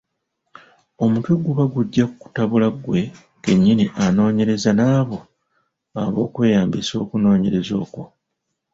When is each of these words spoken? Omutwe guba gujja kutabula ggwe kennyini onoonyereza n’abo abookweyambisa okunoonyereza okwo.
Omutwe 1.03 1.33
guba 1.43 1.63
gujja 1.73 2.05
kutabula 2.21 2.67
ggwe 2.75 2.99
kennyini 3.43 3.85
onoonyereza 4.03 4.71
n’abo 4.79 5.17
abookweyambisa 6.03 6.93
okunoonyereza 7.03 7.73
okwo. 7.83 8.03